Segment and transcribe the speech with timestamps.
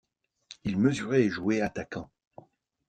[0.63, 2.09] Il mesurait et jouait attaquant.